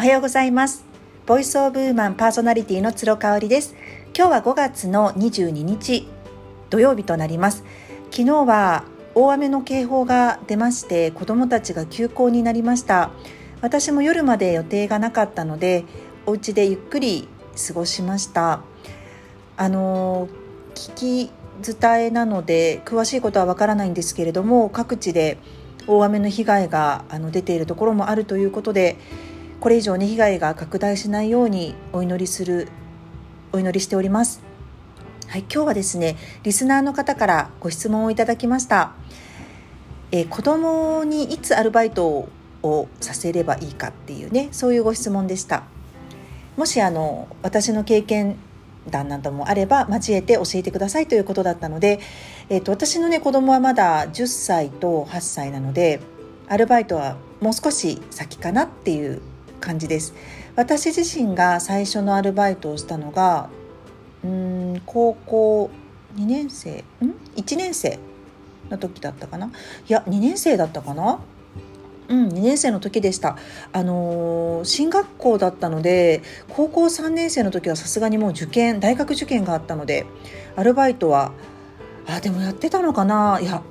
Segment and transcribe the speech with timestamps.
[0.00, 0.82] おはようございます。
[1.26, 3.74] ボイスオブウーマンパーソナリティの鶴香織です。
[4.16, 6.08] 今日は5月の22日
[6.70, 7.64] 土曜日となります。
[8.10, 8.84] 昨日は
[9.14, 13.10] 大雨の警報が出まして子どもたちが休校になりました。
[13.60, 15.84] 私も夜まで予定がなかったので
[16.24, 17.28] お家でゆっくり
[17.68, 18.62] 過ごしました。
[19.58, 20.28] あの
[20.74, 21.30] 聞き
[21.62, 25.36] 伝えなので詳しいことはわからないんですけれども各地で
[25.86, 28.96] 大雨の被害があの出ているところもあるということで
[29.60, 32.68] これ以上に被害が拡大しないようにお祈りする
[33.52, 34.40] お祈りしております。
[35.26, 38.94] はい、今日はですねリスナーの方からご質問をいただきました。
[40.12, 42.30] えー、子供にいつアルバイト
[42.62, 45.64] をさせればいいかっていうねそういうご質問でした。
[46.56, 48.36] もしあの私の経験
[48.88, 52.00] 談などもあれば交えて教えてくださいということだったので、
[52.48, 56.00] えーと、私のね子供はまだ10歳と8歳なので
[56.48, 59.20] アルバイトはもう少し先かなっていう
[59.60, 60.14] 感じです。
[60.56, 63.48] 私自身が最初のアルバイトをしたのが
[64.24, 65.70] うん高校
[66.16, 66.84] 2年生ん
[67.36, 67.98] ？1年生
[68.68, 69.46] の時だったかな？
[69.46, 69.50] い
[69.92, 71.20] や2年生だったかな？
[72.08, 73.36] うん、2年生の時でした。
[73.72, 80.06] あのー、進学校だったので、高校3年生の時はさすがにもう受験、大学受験があったので、
[80.56, 81.30] アルバイトは、
[82.08, 83.38] あ、でもやってたのかな？
[83.40, 83.62] いや、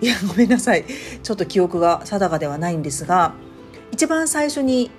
[0.00, 0.84] いや、ごめんなさい。
[1.24, 3.34] ちょっと記憶が定かではないんですが、
[3.90, 4.92] 一番最初に、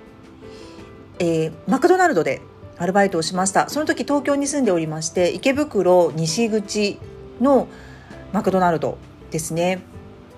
[1.18, 2.42] えー、マクドナルドで
[2.78, 3.68] アルバイトをしました。
[3.68, 6.98] その時東京に住んでおりまして、池袋西口
[7.40, 7.68] の
[8.32, 8.98] マクドナルド
[9.30, 9.82] ですね。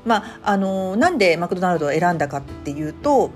[0.05, 3.31] まあ、あのなんでマクドナルドを選んだかっていうと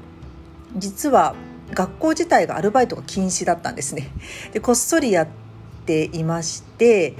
[0.76, 1.34] 実は
[1.72, 4.10] 学校自体がアルバイトが禁止だったんですね。
[4.52, 5.28] でこっそりやっ
[5.84, 7.14] ていまして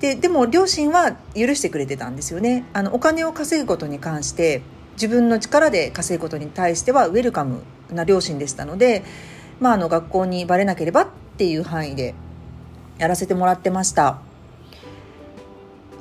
[0.00, 2.66] ででも両親は許してくれてたんですよね。
[2.74, 4.60] あのお金を稼ぐことに関して
[4.94, 9.04] 自分の力で稼ぐことに対してはウェルカムな両親でしたので、
[9.62, 11.08] まあ、あの学校にバレなければっ
[11.38, 12.16] ていう範囲で
[12.98, 14.18] やらせてもらってました。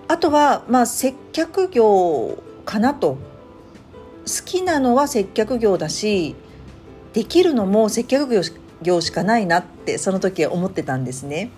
[0.07, 3.19] あとは、まあ、接客業かなと
[4.25, 6.35] 好きなのは接客業だし
[7.13, 8.43] できるのも接客
[8.81, 11.51] 業しかないなってその時思ってたんですね。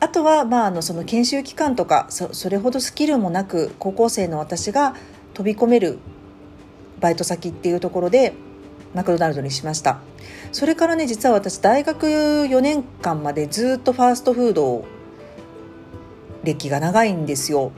[0.00, 4.94] あとは、まあ、あのその研修期間とかそれほどスキルもなく高校生の私が
[5.32, 5.98] 飛び込める
[7.00, 8.34] バイト先っていうところで
[8.96, 10.00] マクドナルドにしました。
[10.52, 14.84] それからね実は私大学4年間までずっとファーストフード
[16.42, 17.72] 歴が長いんですよ。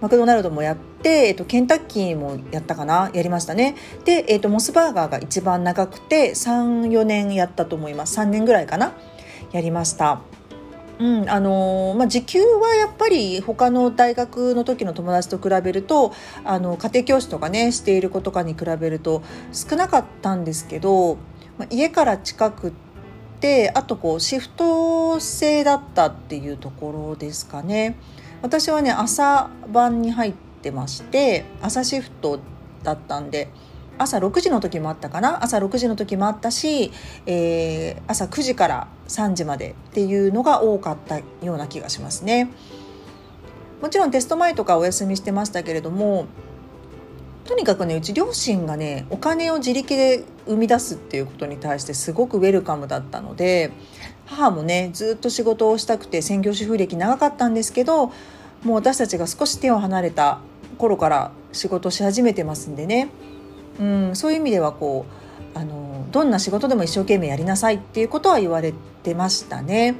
[0.00, 3.10] マクドナルドもやって、えっと、ケンタッキーもやったかな？
[3.14, 3.76] やりましたね。
[4.04, 8.18] で、えっと、モスバーガーが一番長くて34年やったと思います。
[8.18, 8.94] 3年ぐらいかな？
[9.52, 10.22] やりました。
[10.98, 16.12] うんあの、まあ、時給はやっぱり他の大学の時の友達と比べると
[16.44, 19.22] あの家庭教師とかねしている子とかに比べると
[19.52, 21.16] 少なかったんですけど、
[21.58, 22.72] まあ、家から近くっ
[23.40, 27.96] てあとこうシフト制だったっていうところですかね。
[28.42, 32.40] 私はね朝晩に入ってまして朝シフト
[32.82, 33.48] だったんで
[33.98, 35.42] 朝6時の時もあったかな？
[35.44, 36.90] 朝6時の時もあったし、
[37.26, 42.50] えー、朝9時から3時までっていうのが多かったような気がしますね。
[43.80, 46.26] もちろんテスト前とかお休みしてましたけれども
[47.44, 53.72] とにかくねうち両親がねお金を自力で生み出すっていうことに対してすごくウェルカムだったので
[54.24, 58.12] 母もねずっと仕事をしたくて専業主婦歴長かったんですけども
[58.68, 60.40] う私たちが少し手を離れた
[60.78, 63.10] 頃から仕事し始めてますんでね、
[63.80, 65.06] うん、そういう意味ではこ
[65.54, 69.96] うあのどんな仕事でも一生懸命やりなさいっていうことは言われてましたね。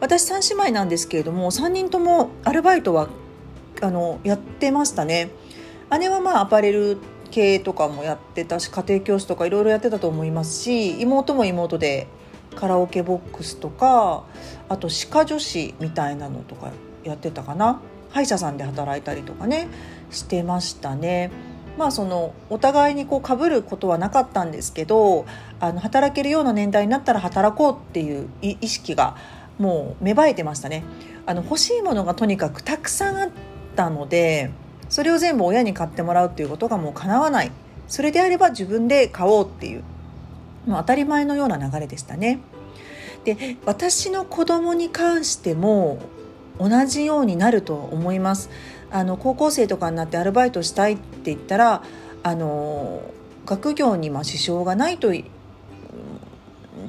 [0.00, 3.08] 私3姉妹なんですけれども3人ともアルバイトは
[3.82, 5.30] あのやってましたね。
[5.98, 6.98] 姉はまあアパレル
[7.30, 12.06] 系とかもやってたし家庭教師とかいろいろやってたと思いますし妹も妹で
[12.56, 14.24] カラオケボックスとか
[14.68, 16.72] あと歯科助手みたいなのとか
[17.04, 17.80] やってたかな
[18.10, 19.68] 歯医者さんで働いたりとかね
[20.10, 21.30] してましたね。
[21.78, 25.26] まあそのお互いにこう被ることはなかったんですけど
[25.60, 29.16] あの働けるような年代になったら働こうっていう意識が
[29.58, 30.82] もう芽生えてましたね。
[31.24, 33.30] あの欲しいものがとにかくたくさんあっ
[33.76, 34.50] たので
[34.88, 37.52] それを全部親に買ってもらうっていうことがもう叶わない
[37.86, 39.84] それであれば自分で買おうっていう
[40.66, 42.40] もう当たり前のような流れでしたね。
[43.24, 45.98] で私の子供に関しても
[46.58, 48.50] 同じようになると思います。
[48.90, 50.98] あの高校生とかになってアルバイトしたいっ
[51.32, 51.82] って言ったら
[52.22, 53.02] あの
[53.44, 55.12] 学業にま支障がないとっ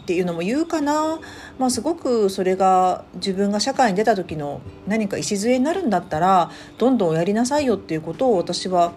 [0.05, 1.19] ていうのも言うかな、
[1.57, 8.93] まあ、すごくそれが自分が社会に出た時の何か礎になるんだったらどんどんやりなさいよっていうことを私は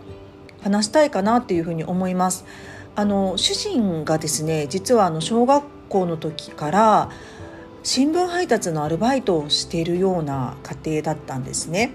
[0.62, 2.44] 話したいかなっていうふうに思います。
[2.94, 7.10] あの主人がですね実はあの小学校の時から
[7.82, 11.92] 新聞配達のアルバイトをしているような家庭だったんですね。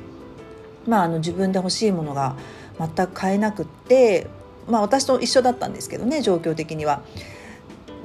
[0.88, 2.36] まあ、あの自分で欲しいものが
[2.80, 4.28] 全く買えなくって、
[4.68, 7.02] まあ、私と一緒だったんですけどね状況的には。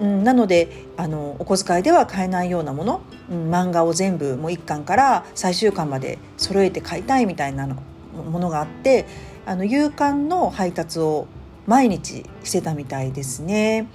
[0.00, 7.76] なのであのお小遣いでは買えないようなもの、うん、漫画を全部もう1巻から最終巻まで揃えて買いたいみたいなの
[8.14, 9.06] ものがあって
[9.46, 11.28] あの夕刊の配達を
[11.66, 13.86] 毎日してたみたいですね。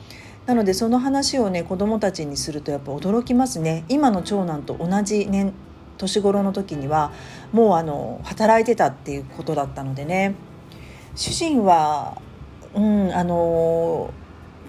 [0.45, 3.83] なのでその話をね子どもたちにするとやっぱ驚きますね。
[3.89, 5.53] 今の長男と同じ年
[5.97, 7.11] 年頃の時には
[7.51, 10.35] もうあの働いてたっていうことだったのでね
[11.17, 12.21] 主人は、
[12.75, 14.13] うん、あの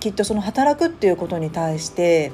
[0.00, 2.32] きっとその働くっていうことに対して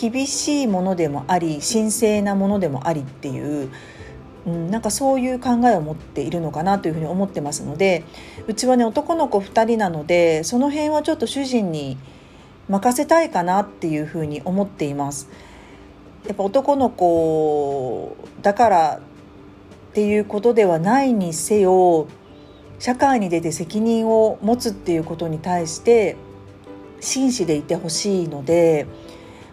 [0.00, 3.68] 厳しいものでもあり神聖なものでもありっていう、
[4.46, 8.04] うん、なんかそういう考えを持っているのかなというふうに思ってますので
[8.46, 11.98] うちはね男の子2人なのでその辺はちょっと主人に
[12.68, 15.28] 任せたいかなっていうふうに思っています。
[16.28, 22.06] やっぱ男の子だからっていうことではないにせよ
[22.82, 26.16] 社会に出て責任を持つっていうことに対して
[26.98, 28.88] 真摯でいてほしいので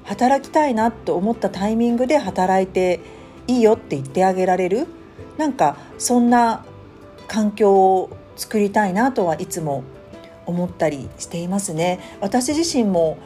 [0.03, 3.01] 働きたいなと思ったタイミングで働いて
[3.45, 4.87] いいよって言ってあげられる
[5.37, 6.65] なんかそんな
[7.27, 9.83] 環境を作りたいなとはいつも
[10.47, 11.99] 思ったりしていますね。
[12.21, 13.19] 私自身も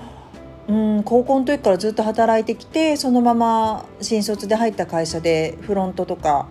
[0.67, 6.49] うん高校の時からずっと働いてきてそのまま新卒で入った会社でフロントとか、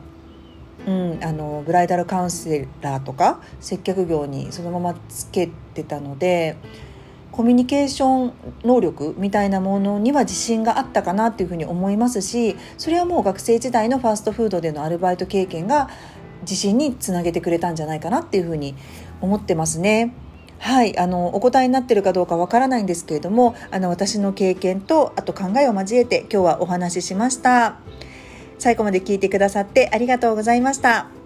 [0.87, 6.56] うん、あのブライダルカウンセラーとか接客業にそのままつけてたので
[7.31, 8.32] コミュニケーション
[8.62, 15.88] 能力みたいなものには自信があったかなっていうふうに思いますしそれはもう学生時代のファーストフードでのアルバイト経験が
[16.43, 18.75] 自信につなげてくれたんじゃないかなっていうふうに
[19.20, 20.14] 思ってますね。
[20.58, 27.81] はい、あのお答えになってるかどうかわからないんですけれどもあの私の経験とあと考えを交えて今日はお話ししました
[28.62, 31.22] 最後まで聞いてくださってありがとうございました。